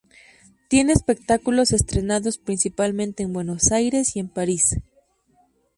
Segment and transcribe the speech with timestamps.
[0.67, 4.79] Tiene espectáculos estrenados principalmente en Buenos Aires y en París.